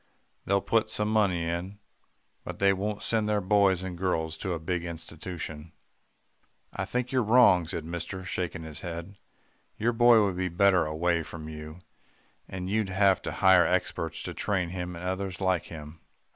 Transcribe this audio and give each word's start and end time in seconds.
They'll 0.45 0.61
put 0.61 0.89
some 0.89 1.09
money 1.13 1.43
in 1.43 1.77
but 2.43 2.57
they 2.57 2.73
won't 2.73 3.03
send 3.03 3.29
their 3.29 3.39
boys 3.39 3.83
and 3.83 3.95
girls 3.95 4.35
to 4.39 4.53
a 4.53 4.59
big 4.59 4.83
institution.' 4.83 5.73
"'I 6.73 6.85
think 6.85 7.11
you're 7.11 7.21
wrong,' 7.21 7.67
said 7.67 7.85
mister 7.85 8.23
shaking 8.25 8.63
his 8.63 8.81
head. 8.81 9.19
'Your 9.77 9.93
boy 9.93 10.25
would 10.25 10.37
be 10.37 10.49
better 10.49 10.87
away 10.87 11.21
from 11.21 11.47
you 11.47 11.81
and 12.47 12.67
you'd 12.67 12.89
have 12.89 13.21
to 13.21 13.31
hire 13.31 13.63
experts 13.67 14.23
to 14.23 14.33
train 14.33 14.69
him 14.69 14.95
and 14.95 15.05
others 15.05 15.39
like 15.39 15.65
him. 15.65 15.99